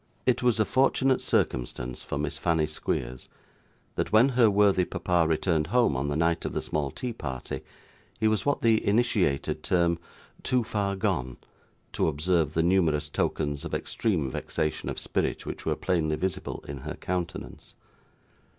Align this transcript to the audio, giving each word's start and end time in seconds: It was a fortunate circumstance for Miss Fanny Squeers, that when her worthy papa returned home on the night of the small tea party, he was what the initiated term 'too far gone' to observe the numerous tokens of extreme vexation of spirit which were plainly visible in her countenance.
It 0.25 0.41
was 0.41 0.59
a 0.59 0.65
fortunate 0.65 1.21
circumstance 1.21 2.01
for 2.01 2.17
Miss 2.17 2.39
Fanny 2.39 2.65
Squeers, 2.65 3.29
that 3.93 4.11
when 4.11 4.29
her 4.29 4.49
worthy 4.49 4.83
papa 4.83 5.27
returned 5.27 5.67
home 5.67 5.95
on 5.95 6.07
the 6.07 6.15
night 6.15 6.43
of 6.43 6.53
the 6.53 6.61
small 6.63 6.89
tea 6.89 7.13
party, 7.13 7.61
he 8.19 8.27
was 8.27 8.43
what 8.43 8.61
the 8.61 8.83
initiated 8.83 9.61
term 9.61 9.99
'too 10.41 10.63
far 10.63 10.95
gone' 10.95 11.37
to 11.93 12.07
observe 12.07 12.55
the 12.55 12.63
numerous 12.63 13.09
tokens 13.09 13.63
of 13.63 13.75
extreme 13.75 14.31
vexation 14.31 14.89
of 14.89 14.97
spirit 14.97 15.45
which 15.45 15.67
were 15.67 15.75
plainly 15.75 16.15
visible 16.15 16.65
in 16.67 16.79
her 16.79 16.95
countenance. 16.95 17.75